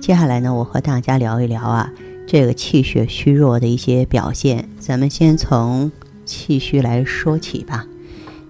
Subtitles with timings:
[0.00, 1.90] 接下来呢，我和大家聊一聊啊，
[2.26, 4.68] 这个气血虚弱的一些表现。
[4.78, 5.90] 咱们先从
[6.24, 7.86] 气虚来说起吧。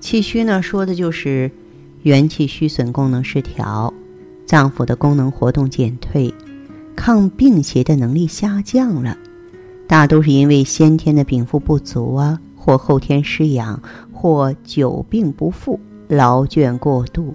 [0.00, 1.50] 气虚呢，说的就是
[2.02, 3.92] 元气虚损、功能失调，
[4.46, 6.34] 脏腑的功能活动减退，
[6.96, 9.16] 抗病邪的能力下降了。
[9.86, 13.80] 大都是因为先天的禀赋不足啊，或后天失养，
[14.12, 17.34] 或久病不复、劳倦过度。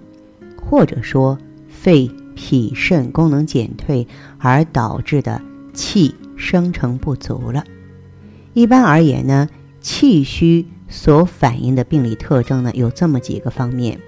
[0.62, 1.38] 或者说
[1.68, 2.08] 肺、
[2.42, 4.08] 脾、肾功能减退
[4.38, 5.42] 而导致的
[5.74, 7.62] 气生成不足了。
[8.54, 9.46] 一般而言呢，
[9.82, 14.00] 气虚所反映的病理特征呢有这么几个方面。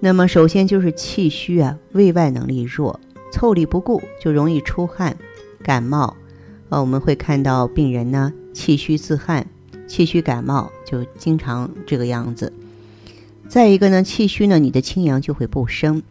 [0.00, 2.98] 那么首先就是气虚啊，卫外能力弱，
[3.30, 5.16] 凑力不顾，就容易出汗、
[5.62, 6.16] 感冒。
[6.68, 9.46] 呃，我们会看到病人呢气虚自汗、
[9.86, 12.52] 气虚感冒，就经常这个样子。
[13.48, 16.02] 再一个呢，气虚呢，你的清阳就会不生，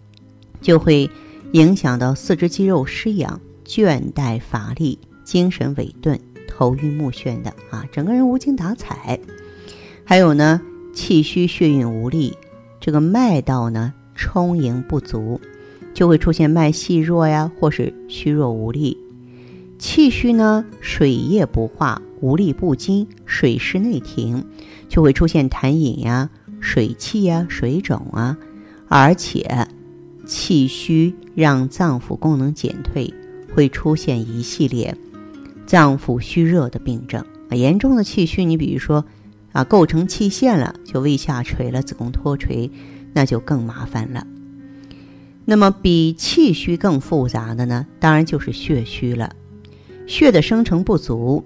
[0.61, 1.09] 就会
[1.52, 9.20] 影响到四肢肌肉失养、倦怠乏力、精神萎顿、头晕目眩的啊，整个人无精打采。
[10.04, 10.62] 还有呢，
[10.94, 12.38] 气虚血运无力，
[12.80, 15.40] 这个脉道呢充盈不足，
[15.94, 18.98] 就会出现脉细弱呀，或是虚弱无力。
[19.80, 24.46] 气虚呢，水液不化，无力不精，水湿内停，
[24.88, 26.30] 就会出现痰饮呀。
[26.60, 28.38] 水气呀，水肿啊，
[28.88, 29.68] 而且
[30.26, 33.14] 气虚让脏腑功能减退，
[33.54, 34.95] 会出现一系列
[35.66, 37.23] 脏腑虚热的病症。
[37.52, 39.05] 严重的气虚，你比如说
[39.52, 42.70] 啊，构成气陷了，就胃下垂了，子宫脱垂，
[43.14, 44.26] 那就更麻烦了。
[45.45, 49.36] 那么比气虚更复杂的呢，当然就是血虚了。
[50.08, 51.45] 血的生成不足，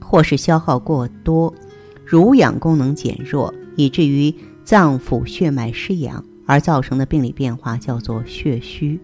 [0.00, 1.54] 或是消耗过多，
[2.04, 4.34] 濡养功能减弱，以至于。
[4.68, 8.98] 脏腑血脉失养而造成的病理变化叫做血虚，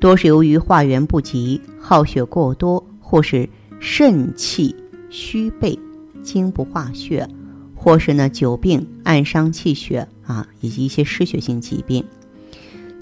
[0.00, 3.46] 多是由于化源不及、耗血过多，或是
[3.78, 4.74] 肾气
[5.10, 5.78] 虚备、
[6.22, 7.28] 精不化血，
[7.74, 12.02] 或是呢久病暗伤气血啊，以及一些失血性疾病。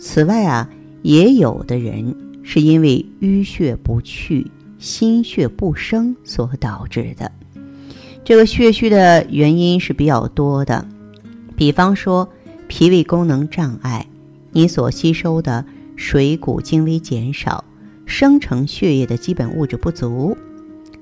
[0.00, 0.68] 此外啊，
[1.02, 4.44] 也有的人是因为淤血不去、
[4.80, 7.30] 心血不生所导致的。
[8.24, 10.84] 这个血虚的原因是比较多的。
[11.54, 12.28] 比方说，
[12.70, 14.06] 脾胃功能障碍，
[14.52, 15.64] 你所吸收的
[15.96, 17.64] 水谷精微减少，
[18.06, 20.36] 生成血液的基本物质不足；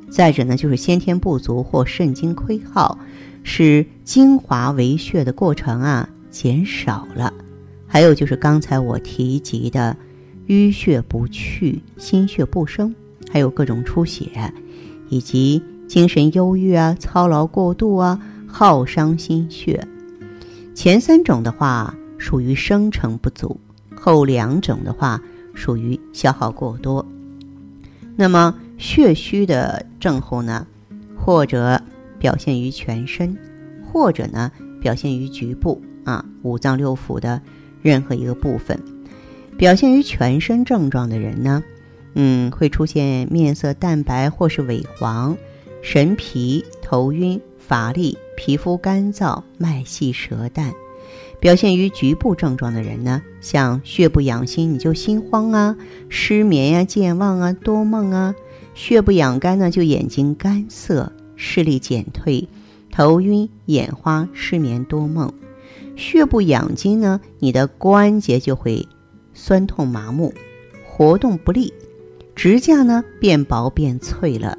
[0.09, 2.99] 再者呢，就是先天不足或肾精亏耗，
[3.43, 7.31] 使精华为血的过程啊减少了；
[7.87, 9.95] 还有就是刚才我提及的
[10.47, 12.95] 淤血不去、心血不生，
[13.31, 14.31] 还有各种出血，
[15.11, 19.87] 以及精神忧郁啊、操劳过度啊、耗伤心血。
[20.79, 23.59] 前三种的话属于生成不足，
[23.97, 25.21] 后两种的话
[25.53, 27.05] 属于消耗过多。
[28.15, 30.65] 那么血虚的症候呢，
[31.17, 31.83] 或者
[32.21, 33.37] 表现于全身，
[33.85, 37.43] 或者呢表现于局部啊五脏六腑的
[37.83, 38.81] 任何一个部分。
[39.57, 41.61] 表现于全身症状的人呢，
[42.15, 45.37] 嗯，会出现面色淡白或是萎黄，
[45.83, 48.17] 神疲、头晕、乏力。
[48.41, 50.73] 皮肤干燥、脉细舌淡，
[51.41, 55.77] 表现于局部症状的人呢，像血不养心，你就心慌啊、
[56.09, 58.33] 失眠呀、健忘啊、多梦啊；
[58.75, 62.49] 血不养肝呢，就眼睛干涩、视力减退、
[62.93, 65.29] 头晕、眼花、失眠多梦；
[65.97, 68.87] 血不养筋呢，你的关节就会
[69.35, 70.33] 酸痛麻木、
[70.87, 71.75] 活动不利，
[72.37, 74.57] 指甲呢变薄变脆了；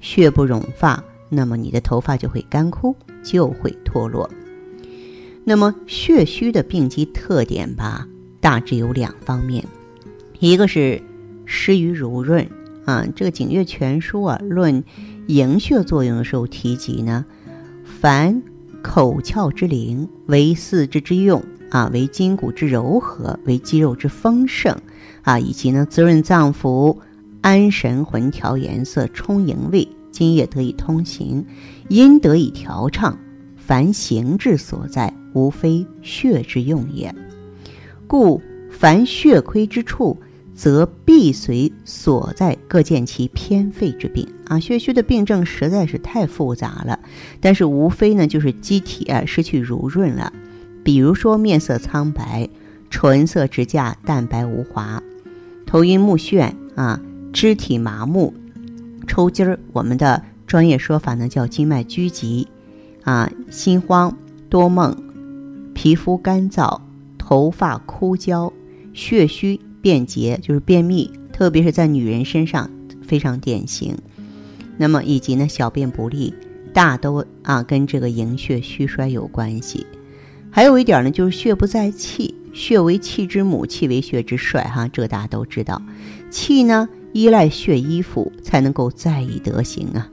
[0.00, 1.04] 血不溶发。
[1.30, 4.28] 那么你的头发就会干枯，就会脱落。
[5.44, 8.06] 那么血虚的病机特点吧，
[8.40, 9.64] 大致有两方面，
[10.38, 11.00] 一个是
[11.46, 12.46] 湿于濡润
[12.84, 13.06] 啊。
[13.16, 14.84] 这个《景岳全书》啊，论
[15.28, 17.24] 营血作用的时候提及呢，
[17.84, 18.42] 凡
[18.82, 24.76] 口窍之灵，为四肢之用啊，为筋骨之柔和，为肌肉之丰盛
[25.22, 26.98] 啊，以及呢滋润脏腑、
[27.40, 29.88] 安神魂、调颜色、充营卫。
[30.10, 31.44] 津液得以通行，
[31.88, 33.18] 阴得以调畅，
[33.56, 37.14] 凡行志所在，无非血之用也。
[38.06, 38.40] 故
[38.70, 40.18] 凡血亏之处，
[40.54, 44.58] 则必随所在各见其偏废之病啊。
[44.58, 46.98] 血虚的病症实在是太复杂了，
[47.40, 50.32] 但是无非呢就是机体啊失去濡润了，
[50.82, 52.48] 比如说面色苍白、
[52.90, 55.02] 唇色直下、淡白无华、
[55.66, 57.00] 头晕目眩啊、
[57.32, 58.34] 肢体麻木、
[59.10, 59.58] 抽筋儿。
[59.72, 62.46] 我们的专业说法呢叫经脉拘急
[63.02, 64.16] 啊，心慌、
[64.48, 64.96] 多梦、
[65.74, 66.80] 皮肤干燥、
[67.18, 68.52] 头发枯焦、
[68.94, 69.58] 血虚。
[69.82, 72.70] 便结就是便秘，特别是在女人身上
[73.02, 73.96] 非常典型。
[74.76, 76.34] 那么以及呢，小便不利，
[76.74, 79.86] 大都啊跟这个营血虚衰有关系。
[80.50, 85.80] 还有一点呢，就是血不在气，血为气之母，气为血之帅，哈，这大家都知道。
[86.28, 90.08] 气呢依赖血依附才能够在意德行啊。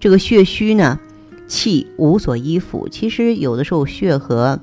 [0.00, 0.98] 这个血虚呢，
[1.46, 2.88] 气无所依附。
[2.90, 4.58] 其实有的时候血和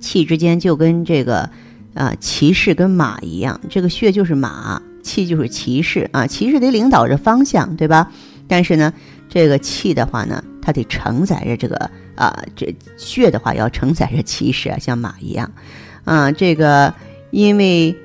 [0.00, 1.48] 气之间就跟这个。
[1.94, 6.24] 啊，骑士跟马一样，这个血就是马，气就是骑士啊。
[6.28, 8.12] 骑士得领导着方向，对吧？
[8.46, 8.92] 但是呢，
[9.28, 15.50] 这个气的话呢，它得承载着这个啊，这血的话要承载着骑士啊，像马一样
[16.04, 16.30] 啊。
[16.30, 16.94] 这个
[17.32, 17.96] 因为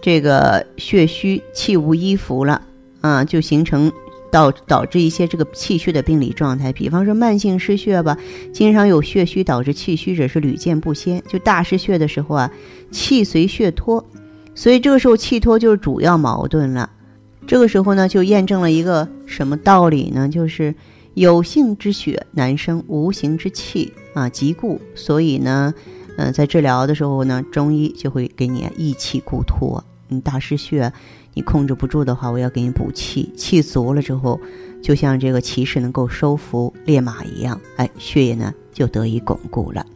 [0.00, 2.62] 这个血虚，气无依附了
[3.00, 3.90] 啊，就形成。
[4.32, 8.16] 导导致一些这个气虚的病理状态，比方说慢性失血吧，
[8.52, 11.20] 经常有血虚导致气虚者是屡见不鲜。
[11.26, 12.48] 就大失血的时候啊，
[12.92, 14.06] 气随血脱，
[14.54, 16.88] 所以这个时候气脱就是主要矛盾了。
[17.44, 20.28] 这个时候呢，就验证了一个什么道理呢？
[20.28, 20.72] 就是
[21.14, 24.80] 有形之血难生，无形之气啊极固。
[24.94, 25.74] 所以呢，
[26.18, 29.82] 嗯，在治疗的时候呢，中医就会给你益气固脱。
[30.10, 30.92] 你大失血。
[31.32, 34.38] 你控制不住的话，我要给你补气，气足了之后，
[34.82, 39.86] 就像这个骑士能够收服烈马一样，哎，血液呢就得以巩固了。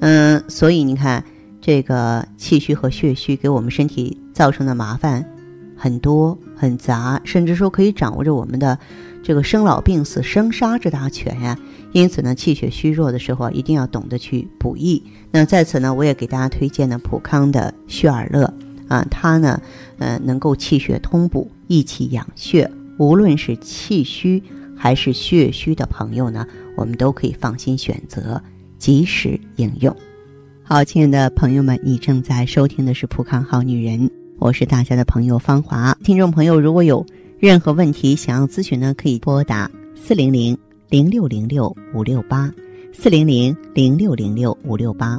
[0.00, 1.22] 嗯，所以你看，
[1.60, 5.24] 这个气虚和血虚给我们身体造成的麻烦
[5.76, 8.78] 很多很杂，甚至说可以掌握着我们的
[9.22, 11.56] 这个生老病死、生杀之大权呀。
[11.92, 15.02] 因此呢，气血虚弱的时候，一定要懂得去补益。
[15.30, 18.52] 那在此呢，我也给大家推荐呢普康的血尔乐。
[18.92, 19.58] 啊，它呢，
[19.98, 22.70] 呃，能够气血通补、益气养血。
[22.98, 24.42] 无论是气虚
[24.76, 26.46] 还是血虚的朋友呢，
[26.76, 28.38] 我们都可以放心选择，
[28.76, 29.96] 及时应用。
[30.62, 33.98] 好，亲爱的朋友们，你正在收听的是《普康好女人》，
[34.38, 35.96] 我是大家的朋友芳华。
[36.04, 37.04] 听众朋友，如果有
[37.38, 40.56] 任何问题想要咨询呢，可以拨打四零零
[40.90, 42.52] 零六零六五六八
[42.92, 45.18] 四零零零六零六五六八。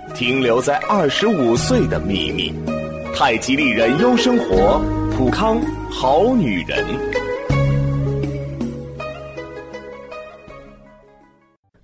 [0.13, 2.53] 停留在二十五岁的秘密，
[3.15, 4.79] 太极丽人优生活，
[5.11, 6.85] 普康好女人。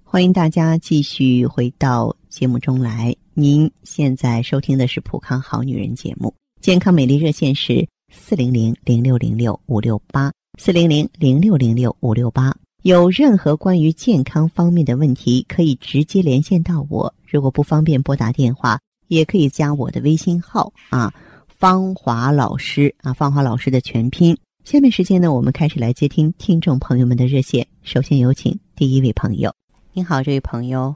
[0.04, 3.16] 欢迎大家继续回到节目中来。
[3.34, 12.56] 您现在收听的是普康好女人节目，健康美丽热线是四零零零六零六五六八四零零零六零六五六八。
[12.84, 17.14] 有任何关于健康方面的问题，可以直接连线到我。
[17.28, 21.14] 如果不方便拨打电话，也可以加我的微信号啊，
[21.48, 24.38] 芳华老师啊，芳华老师的全拼。
[24.64, 27.68] 下面时间呢，我们开始来接听听众朋友们的热线。
[27.84, 29.54] 首先有请第一位朋友。
[29.94, 30.96] 您好，这位朋友。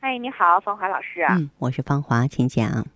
[0.00, 1.22] 哎，你好，芳华老师。
[1.30, 2.86] 嗯，我是芳华，请讲。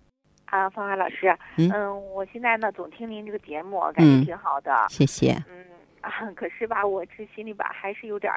[0.45, 1.37] 啊，芳华老师。
[1.57, 1.69] 嗯，
[2.13, 4.71] 我现在呢总听您这个节目，感觉挺好的。
[4.89, 5.31] 谢谢。
[5.49, 5.63] 嗯。
[6.01, 8.29] 啊，可是吧，我这心里吧还是有点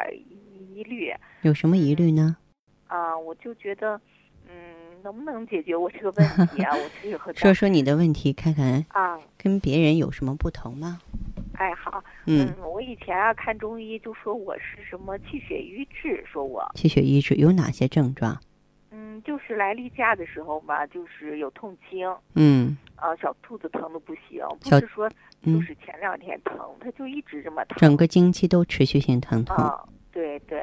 [0.73, 1.13] 疑虑。
[1.43, 2.37] 有什么疑虑呢？
[2.87, 4.01] 啊，我就觉得，
[4.49, 6.73] 嗯，能不能解决我这个问题啊？
[7.27, 11.01] 我说说你的问题，看看啊，跟别人有什么不同吗？
[11.59, 16.63] 哎，好，嗯，我以前啊看中医就说我是什么气血瘀滞，说我。
[16.75, 18.39] 气血瘀滞有哪些症状？
[18.91, 25.09] 嗯，就是来例假的时候吧，就是有痛经，嗯，啊，小肚子疼的不行，不是说
[25.43, 29.57] 就是前两天疼，它就一直这么疼，整个经期都持续性疼痛。
[29.57, 30.63] 啊，对对，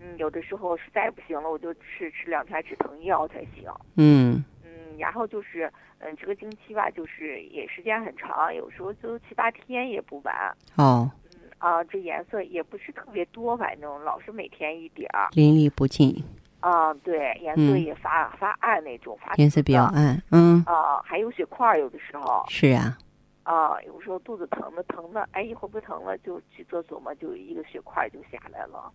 [0.00, 3.70] 嗯，有的时候实在不行了，我就吃吃两片止疼药才行。
[3.96, 10.34] 嗯嗯，然后就是，嗯，这个经期吧，就是也时间很长，有时候就七八天也不完。
[10.76, 15.28] 哦，嗯啊，这颜色也不是特别多，反正老是每天一点儿。
[15.32, 16.16] 淋漓不尽，
[16.60, 20.22] 啊，对，颜色嗯也发、发暗那种，发颜色比较暗。
[20.30, 22.96] 嗯，啊，还有血块儿，有的时候是啊，
[23.42, 28.92] 啊，有时候肚子疼的疼的，哎，一会儿不疼了，就去厕所嘛，就一个血块儿就下来了。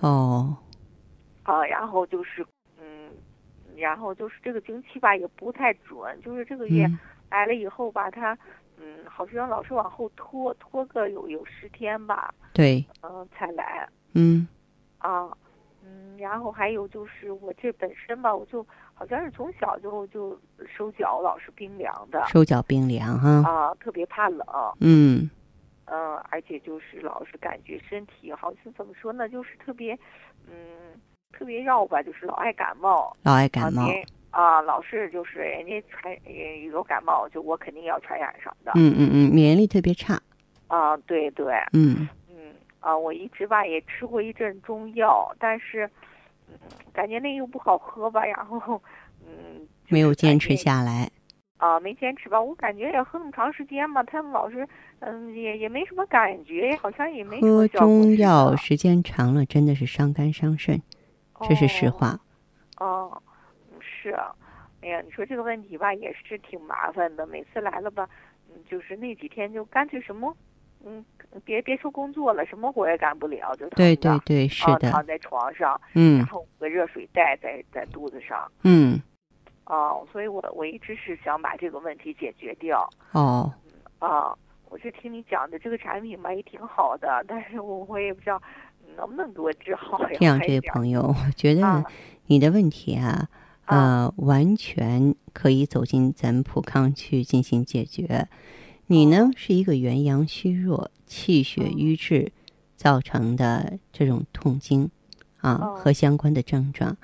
[0.00, 0.56] 哦，
[1.42, 2.46] 啊，然后就是，
[2.78, 3.10] 嗯，
[3.76, 6.98] 然后就是这个经期吧也不太准，就是这个月嗯。
[7.30, 8.38] 来了以后吧，它，
[8.76, 14.46] 嗯，好像老是往后拖，拖个有有十天吧，对，嗯、才来嗯。
[14.98, 15.36] 啊，
[15.84, 23.42] 嗯，然后还有就是我这本身吧，我就好像是从小就就手脚老是冰凉的，手脚冰凉哈。
[23.46, 24.46] 啊，特别怕冷，
[24.80, 25.28] 嗯
[25.86, 29.92] 嗯，而且就是老是感觉身体好像怎么说呢，就是特别，
[30.48, 30.98] 嗯，
[31.32, 33.14] 特别绕吧，就是老爱感冒。
[33.22, 33.82] 老爱感冒
[34.30, 34.62] 啊。
[34.62, 36.32] 老是就是人家传呃
[36.70, 38.72] 有感冒，就我肯定要传染上的。
[38.76, 40.18] 嗯嗯嗯，免疫力特别差。
[40.68, 42.08] 啊，对对，嗯嗯
[42.84, 45.90] 啊，我一直吧也吃过一阵中药，但是
[46.48, 46.58] 嗯，
[46.92, 48.80] 感觉那又不好喝吧，然后
[49.26, 51.10] 嗯，没有坚持下来。
[51.56, 60.78] 啊，没坚持吧，我感觉也喝那么长时间嘛，他们老是嗯也也没什么感觉，好像也没什么喝中药时间长了，真的是伤肝伤肾，
[61.48, 62.20] 这是实哦话。
[62.76, 63.22] 哦，
[63.72, 64.10] 嗯是，
[64.82, 67.26] 哎呀，你说这个问题吧，也是挺麻烦的。
[67.26, 68.06] 每次来了吧，
[68.50, 70.36] 嗯，就是那几天就干脆什么，
[70.86, 71.04] 嗯，
[71.44, 74.88] 别别说工作了，什么活也干不了，就对对对，是的。
[74.88, 79.00] 啊躺在床上，嗯然后捂个热水袋在在肚子上，嗯
[79.64, 83.50] 啊，所以我我一直是想把这个问题解决掉，哦，
[83.98, 84.36] 啊，
[84.68, 88.40] 我是听你讲的这个产品吧，也挺好的，但是我我也不知道
[88.96, 90.08] 能不能给我治好呀。
[90.12, 91.82] 这样，这位朋友，我觉得啊
[92.26, 93.26] 你的问题啊，
[93.64, 98.28] 呃，完全可以走进咱们普康去进行解决。
[98.86, 102.32] 你呢是一个元阳虚弱、气血瘀滞
[102.76, 104.90] 造成的这种痛经
[105.38, 106.96] 啊哦和相关的症状。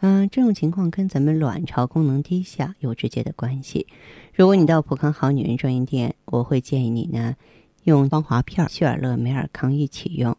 [0.00, 3.86] 嗯、这种情况跟咱们卵巢功能低下有直接的关系。
[4.32, 7.36] 如果你到普康好女人专营店，我会建议你呢
[7.84, 10.36] 用芳华片、血尔乐、美尔康一起用。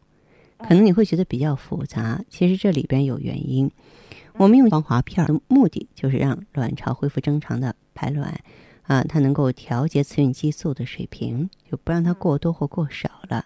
[0.58, 3.72] 可能你会觉得比较复杂，其实这里边有原因。
[4.34, 8.40] 我们用芳华片的目的就是让卵巢恢复正常的排卵，
[8.84, 13.46] 啊，它能够调节雌孕激素的水平，就不让它过多或过少了。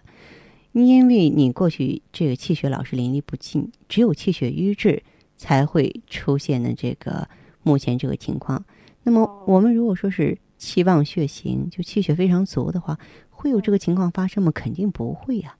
[0.72, 5.02] 因为你过去这个气血老是淋漓不尽，只有气血瘀滞
[5.36, 7.26] 才会出现的这个
[7.62, 8.62] 目前这个情况。
[9.02, 12.98] 那么哦我们如果说是气旺血行，就气血非常足的话，
[13.30, 14.50] 会有这个情况发生吗？
[14.52, 15.56] 肯定不会呀、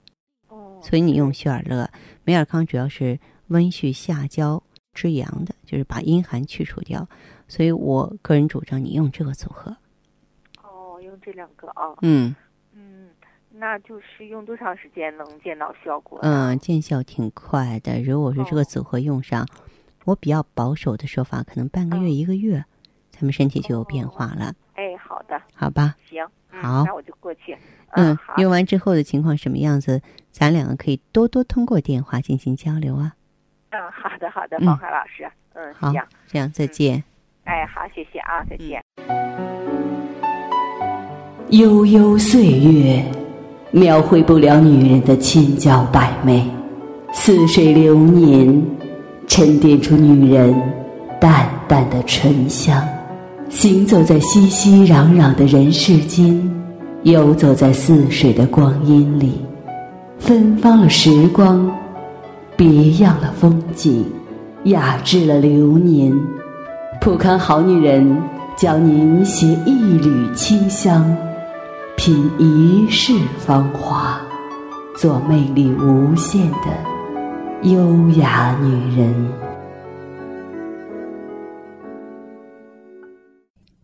[0.49, 1.89] 哦，所以你用血尔乐、
[2.23, 4.61] 美尔康主要是温煦下焦
[4.93, 7.07] 之阳的，就是把阴寒去除掉。
[7.47, 9.75] 所以我个人主张你用这个组合。
[10.61, 12.35] 哦，用这两个啊，嗯
[12.73, 13.09] 嗯，
[13.51, 16.19] 那就是用多长时间能见到效果？
[16.21, 18.01] 嗯，见效挺快的。
[18.01, 19.47] 如果说这个哦组合用上，
[20.05, 22.63] 我比较保守的说法，可能半个月、嗯一个月，
[23.11, 25.95] 咱们身体就有变化了，哎，好的，好吧？
[26.07, 27.57] 行，嗯好那我就过去。
[27.91, 30.01] 嗯，好，用完之后的情况什么样子，
[30.31, 33.15] 咱两个可以多多通过电话进行交流啊。
[33.69, 35.91] 嗯，好的，好的，嗯方海老师，嗯，好，
[36.27, 37.03] 这样再见。
[37.47, 38.83] 哎，好，谢谢啊，再见。
[41.51, 43.01] 悠悠岁月，
[43.71, 46.41] 描绘不了女人的千娇百媚；
[47.13, 48.61] 似水流年，
[49.27, 50.53] 沉淀出女人
[51.21, 52.85] 淡淡的醇香。
[53.47, 56.37] 行走在熙熙攘攘的人世间，
[57.03, 59.39] 游走在似水的光阴里，
[60.19, 61.73] 芬芳了时光，
[62.57, 64.05] 别样了风景，
[64.65, 66.13] 雅致了流年。
[67.07, 68.21] 普康好女人
[68.57, 71.15] 教您携一缕清香，
[71.95, 74.21] 品一世芳华，
[74.97, 76.67] 做魅力无限的
[77.63, 79.31] 优雅女人。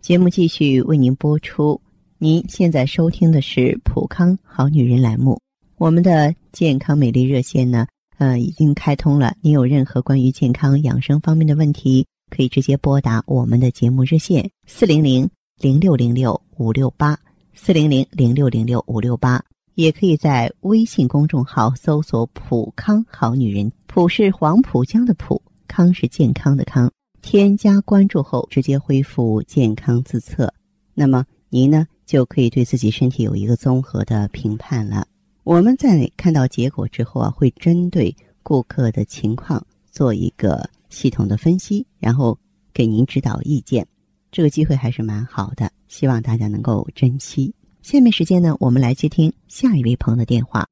[0.01, 1.79] 节目继续为您播出。
[2.17, 5.39] 您现在收听的是普康好女人栏目，
[5.77, 7.87] 我们的健康美丽热线呢，
[8.17, 9.33] 呃，已经开通了。
[9.39, 17.15] 您有任何关于健康养生方面的问题，可以直接拨打我们的节目热线四零零零六零六五六八
[17.53, 19.39] 四零零零六零六五六八，
[19.75, 26.91] 也可以在微信公众号搜索“普康好女人”，普是黄浦江的浦，康是健康的康。
[27.21, 30.51] 添加关注后，直接恢复健康自测。
[30.95, 35.07] 那么您呢，就可以对自己身体有一个综合的评判了。
[35.43, 42.37] 我们在看到结果之后啊，会针对顾客的情况做一个系统的分析，然后
[42.71, 43.85] 给您指导意见。
[44.31, 47.53] 这个机会还是蛮好的，希望大家能够珍惜。
[47.81, 50.67] 下面时间呢，我们来接听下一位朋友的电话。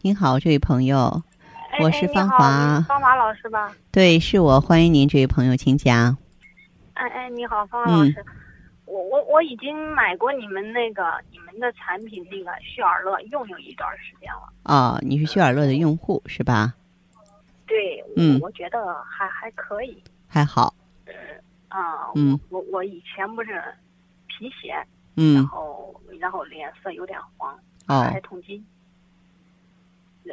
[0.00, 1.22] 您好，这位朋友，
[1.82, 3.70] 我是芳华，芳华老师吧？
[3.92, 6.16] 对，是我，欢迎您，这位朋友，请讲。
[6.94, 8.14] 哎哎，你好，芳华老师。
[8.16, 8.24] 嗯。
[8.86, 14.50] 我我我已经买过你们那个你们的产品，那个旭尔乐用有一段时间了。
[14.64, 16.74] 哦，你是旭尔乐的用户是吧？
[17.70, 20.74] 对，嗯，我觉得还还可以，还好。
[21.68, 23.62] 啊，嗯，我我以前不是
[24.26, 24.74] 贫血，
[25.16, 28.66] 嗯，然后然后脸色有点黄，哦，还痛经，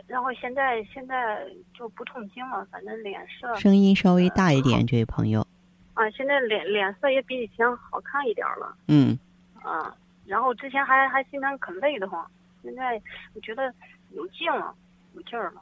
[0.07, 5.45] 然后现在现在就不痛经了，反正脸色声音稍微大一点，这位朋友。
[5.93, 8.75] 啊，现在脸脸色也比以前好看一点了。
[8.87, 9.15] 嗯。
[9.61, 12.25] 啊，然后之前还还经常可累得慌，
[12.63, 12.99] 现在
[13.35, 13.71] 我觉得
[14.09, 14.73] 有劲了，
[15.13, 15.61] 有劲儿了。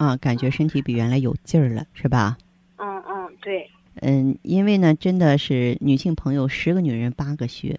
[0.00, 2.38] 啊，感觉身体比原来有劲儿了，是吧？
[2.78, 3.70] 嗯嗯，对。
[3.96, 7.78] 嗯，因为呢，真的是女性朋友十个女人八个虚，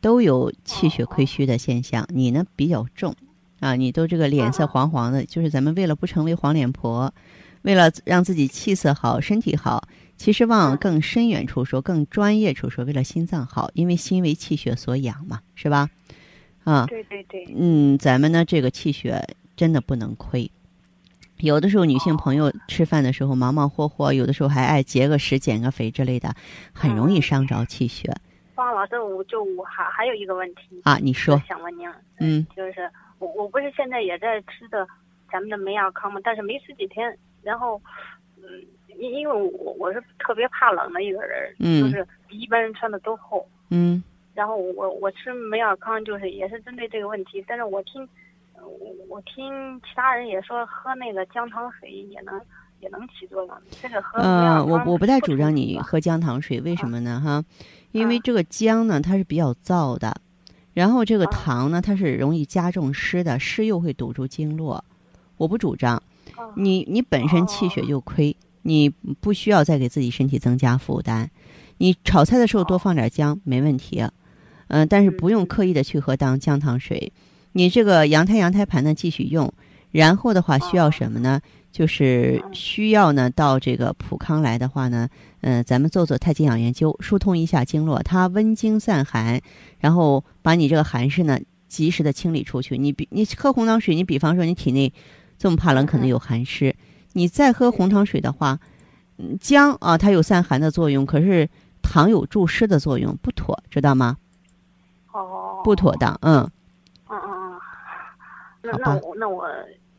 [0.00, 2.04] 都有气血亏虚的现象。
[2.08, 3.14] 你呢比较重，
[3.60, 7.14] 啊，你都这个脸色黄黄的，就是咱们为了不成为黄脸婆，
[7.62, 9.86] 为了让自己气色好、身体好。
[10.16, 15.88] 其实往更深远处说，更专业处说，为了心脏好，因为心为气血所养嘛，是吧？
[16.64, 17.46] 啊，对对对。
[17.56, 19.24] 嗯，咱们呢这个气血
[19.54, 20.50] 真的不能亏。
[21.42, 26.34] 有的时候女性朋友吃饭的时候忙忙活活，有的时候还爱节个食、减个肥之类的，
[26.72, 28.12] 很容易伤着气血。
[28.54, 34.86] 方老师，我就我还还有一个问题啊，你说，想问您，嗯，就是我我不是现在也在吃的
[35.32, 36.20] 咱们的美尔康吗？
[36.22, 37.80] 但是没吃几天，然后
[38.36, 38.42] 嗯。
[38.98, 43.48] 因因为我我是特别怕冷的一个人，就是比一般人穿的都厚。
[43.70, 44.02] 嗯。
[44.34, 48.06] 然后我我吃美尔康就是也是针对这个问题，但是我听，
[48.78, 52.40] 我我听其他人也说喝那个姜糖水也能
[52.80, 53.56] 也能起作用。
[53.82, 57.20] 这个喝嗯，我我不太主张你喝姜糖水，为什么呢？
[57.24, 57.44] 哈，
[57.92, 60.20] 因为这个姜呢它是比较燥的，
[60.72, 64.84] 然后这个糖呢它是容易加重湿的，湿又会堵住经络，
[65.36, 66.02] 我不主张。
[66.54, 68.36] 你你本身气血就亏。
[68.62, 71.30] 你不需要再给自己身体增加负担，
[71.78, 74.04] 你炒菜的时候多放点姜没问题，
[74.68, 77.10] 嗯，但是不用刻意的去喝当姜糖水。
[77.52, 79.52] 你这个羊胎羊胎盘呢继续用，
[79.90, 81.40] 然后的话需要什么呢？
[81.72, 85.08] 就是需要呢到这个普康来的话呢，
[85.40, 89.40] 嗯，咱们做做太极养元灸，疏通一下经络，它温经散寒，
[89.78, 92.76] 然后把你这个寒湿呢及时的清理出去。
[92.76, 94.92] 你比你喝红糖水，你比方说你体内
[95.38, 96.74] 这么怕冷，可能有寒湿。
[97.12, 98.58] 你再喝红糖水的话，
[99.40, 101.48] 姜啊，它有散寒的作用，可是
[101.82, 104.16] 糖有助湿的作用，不妥，知道吗？
[105.12, 106.50] 哦，不妥当，嗯。
[108.62, 109.48] 那那我那我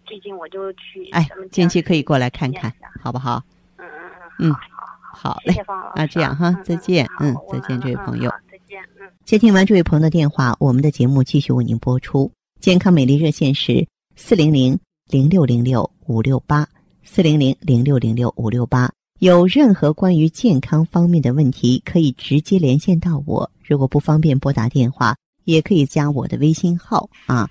[0.06, 1.10] 最近我就去。
[1.12, 2.72] 哎，近期可以过来看看，
[3.02, 3.44] 好不好？
[3.78, 4.54] 嗯嗯嗯。
[4.54, 5.56] 好，好嘞。
[5.96, 8.30] 那这样哈，再见，嗯，再见，这位朋友。
[8.52, 9.08] 再见，嗯。
[9.26, 12.32] 接听完这位朋友的电话，我们的节目继续为您播出。
[12.60, 16.68] 健康美丽热线是四零零零六零六五六八。
[17.04, 23.50] 四零零零六零六五六八，有任何关于健康方面的问题，可以直接连线到我。
[23.66, 27.50] 如果不方便拨打电话，也可以加我的微信号啊，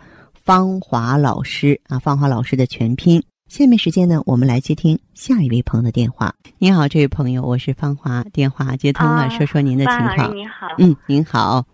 [0.51, 3.23] 芳华老师啊，芳华老师的全拼。
[3.47, 6.35] 下面时间呢，我们来接听下一位朋友的电话。
[6.59, 10.35] 您好，这位朋友，我是芳华，电话接通了，说说您的情况。
[10.35, 11.65] 您好，嗯，您好。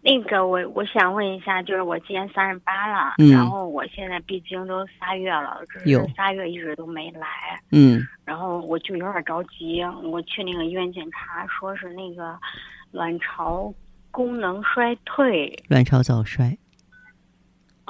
[0.00, 7.26] 那个我我想问一下，就是我今年三十八了，然后我现在毕竟都仨月了，只是仨月一直都没来。
[7.72, 8.00] 嗯。
[8.24, 12.38] 然后我就有点着急，我去那个医院检查，说是那个
[12.92, 13.74] 卵巢
[14.12, 15.52] 功能衰退。
[15.66, 16.56] 卵巢早衰。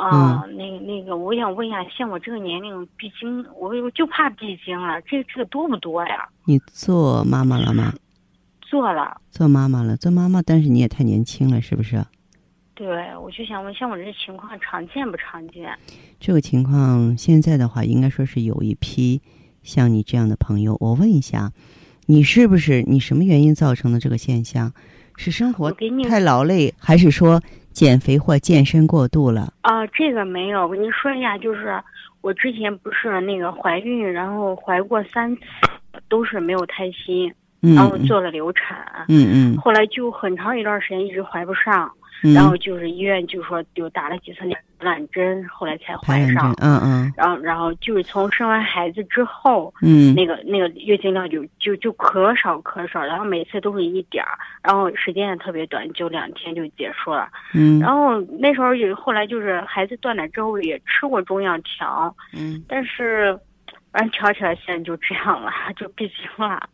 [0.00, 6.26] 啊，那个那个，我想问一下，像我这个年龄闭经，我我就怕闭经了，这这个多不多呀？
[6.46, 7.92] 你做妈妈了吗？
[8.62, 12.04] 做了，做妈妈了，做妈妈，但是你也太年轻了，是不是？
[12.74, 15.76] 对，我就想问，像我这情况常见不常见？
[16.18, 19.20] 这个情况现在的话，应该说是有一批
[19.62, 20.76] 像你这样的朋友。
[20.80, 21.52] 我问一下，
[22.06, 24.72] 你是不是你什么原因造成的这个现象？
[25.16, 25.70] 是生活
[26.08, 29.52] 太劳累，还是说减肥或健身过度了？
[29.62, 30.62] 啊，这个没有。
[30.62, 31.80] 我跟您说一下，就是
[32.20, 35.42] 我之前不是那个怀孕，然后怀过三次，
[36.09, 37.33] 都是没有胎心。
[37.62, 41.92] 然后做了流产，嗯嗯，后来就很长一段时间一直怀不上，
[42.35, 44.46] 然后就是医院就说就打了几次
[44.80, 46.52] 卵针，后来才怀上。
[46.60, 57.28] 嗯嗯然后，然后就是从生完孩子之后，嗯，那个那个月经量就就就可少可少，然后每次都是一点儿，然后时间也特别短，就两天就结束了。
[57.54, 63.38] 嗯然后那时候也后来就是孩子断奶之后也吃过中药调，嗯但是
[63.92, 66.68] 反正调起来现在就这样了， 就闭经了。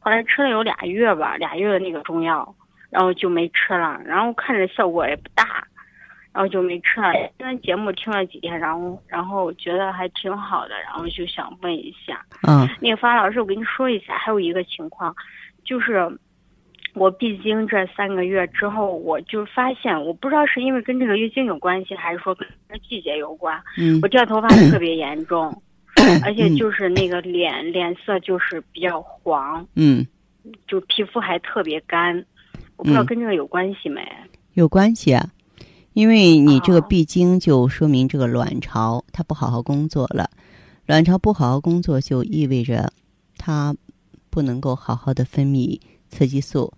[0.00, 2.54] 后来吃了有俩月吧，俩月的那个中药，
[2.90, 5.66] 然后就没吃了，然后看着效果也不大，
[6.34, 7.12] 然后就没吃了。
[7.38, 12.68] 现在节目听了几天，然后然后觉得还挺好的，然后就想问一下，嗯。
[12.80, 15.14] 那个方老师，我跟你说一下，还有一个情况，
[15.64, 16.10] 就是
[16.94, 24.00] 我闭经这三个月之后，我就发现，我不知道是因为跟这个月经有关系，还是说跟这季节有关，嗯。
[24.02, 25.62] 我掉头发特别严重，
[26.24, 30.04] 而且就是那个脸脸色就是比较黄，嗯，
[30.66, 32.24] 就皮肤还特别干，
[32.76, 33.06] 我不知道嗯。
[33.06, 34.04] 跟这个有关系没？
[34.54, 35.24] 有关系啊，
[35.94, 40.28] 因为你这个哦闭经就说明这个卵巢它不好好工作了，
[40.86, 42.92] 卵巢不好好工作就意味着
[43.38, 43.74] 它
[44.28, 45.80] 不能够好好的分泌
[46.10, 46.72] 雌激素。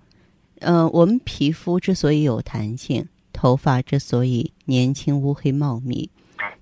[0.61, 6.09] 呃，我们皮肤之所以有弹性，头发之所以年轻乌黑茂密，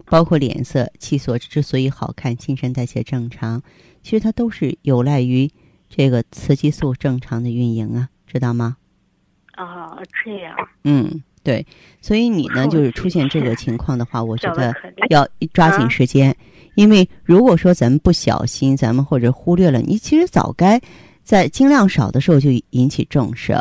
[0.05, 3.63] 包括脸色、气色之所以好看、新陈代谢正常，
[4.03, 5.51] 其实它都是有赖于
[5.89, 8.77] 这个雌激素正常的运营啊，知道吗？
[9.53, 11.65] 啊，这样，嗯，对，
[12.01, 14.75] 所以你呢，就是出现这个 情况的话，我觉得
[15.11, 16.35] 要抓紧啊时间，
[16.75, 20.81] 因为如果说咱们不小心，咱们或者忽略了，你其实早该
[21.23, 23.57] 在经量少的时候就引起重视。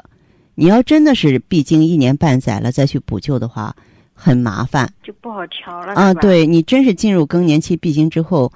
[0.56, 3.76] 你要真的是闭经一年半载了再去补救的话，
[4.14, 6.14] 很麻烦就不好调了，啊。
[6.14, 8.52] 对你真是进入更年期闭经之后，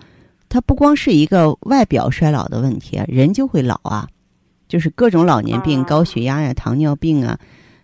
[0.48, 4.08] 它不光是一个外表衰老的问题啊，人就会老啊，
[4.68, 7.38] 就是各种老年病，哦高血压呀、糖尿病啊，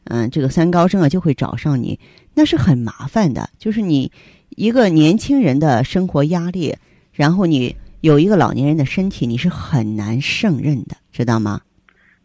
[0.05, 1.99] 嗯，这个三高症啊就会找上你，
[2.33, 3.49] 那是很麻烦的。
[3.57, 4.11] 就是你
[4.49, 6.75] 一个年轻人的生活压力，
[7.11, 11.61] 然后你有一个老年人的身体，你是很难胜任的，知道吗？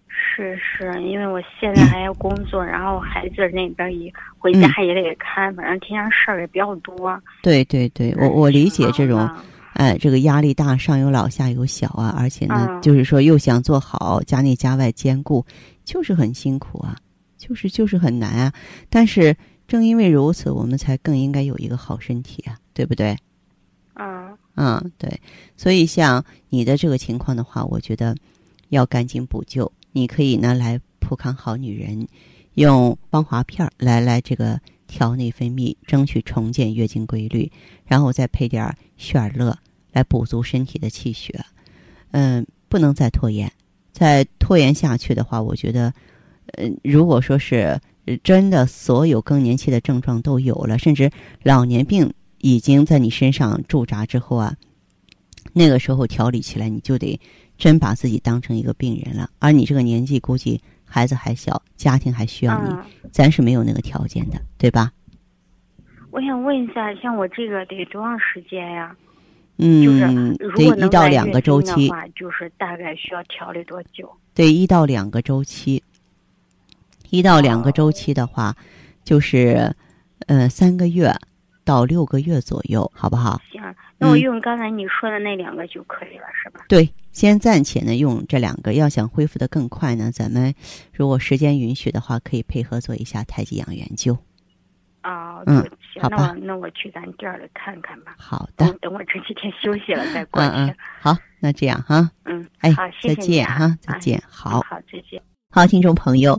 [0.09, 7.21] 是是，因为我现在还要工作，然后孩子那边也回家也得看，反正天天事儿也比较多。
[7.43, 9.29] 对对对，我我理解这种
[9.75, 15.45] 哎，这个压力大，上有老下有小啊，而且呢，嗯就是说又想做好，家内家外兼顾，
[15.85, 16.97] 就是很辛苦啊，
[17.39, 18.53] 就是就是很难啊。
[18.91, 19.35] 但是
[19.67, 23.17] 正因为如此，我们才更应该有一个好身体啊，对不对？
[23.95, 25.21] 啊嗯，对。
[25.57, 28.15] 所以像你的这个情况的话，我觉得
[28.69, 29.71] 要赶紧补救。
[29.93, 32.07] 你可以呢来普康好女人，
[32.55, 37.51] 用芳华片儿来来这个调内分泌，争取重建月经规律，
[37.87, 39.57] 然后再配点儿血尔乐
[39.93, 41.45] 来补足身体的气血。
[42.11, 43.51] 嗯，不能再拖延，
[43.93, 45.93] 再拖延下去的话，我觉得，
[46.55, 51.11] 呃，如果说是呃真的所有更年期的症状都有了，甚至
[51.43, 54.55] 老年病已经在你身上驻扎之后啊，
[55.53, 57.19] 那个时候调理起来你就得
[57.57, 59.29] 真把自己当成一个病人了。
[59.39, 64.93] 而你这个年纪，估计孩子还小，家庭还需要你，嗯，咱是没有那个条件的，对吧？
[66.11, 68.97] 我想问一下，像我这个得多长时间呀？
[69.59, 70.07] 嗯，就是
[70.39, 74.11] 如得果一到两月个周期，经的话，就是大概需要调理多久？
[74.33, 75.83] 对，一到两个周期，
[77.11, 78.55] 一到两个周期的话，
[79.05, 79.75] 就是
[80.27, 81.13] 呃三个月
[81.65, 83.41] 到六个月左右，好不好？
[83.51, 83.63] 行，
[83.99, 86.65] 那我嗯用刚才你说的那两个就可以了，是吧？
[86.69, 90.55] 对，先暂且呢用这两个，要想恢复的更快呢，咱们
[90.93, 94.17] 如果时间允许的话，可以配合做一下太极养元灸。
[95.01, 95.63] 啊，嗯
[95.95, 98.15] 行那我那我去咱店儿里看看吧。
[98.19, 100.49] 好的，等等我这几天休息了再 过去。
[100.49, 104.61] 嗯嗯，好，那这样哈，嗯哎好，，谢再见哈，再哎见，好。
[104.61, 105.23] 好，再见。
[105.51, 106.39] 好，听众朋友，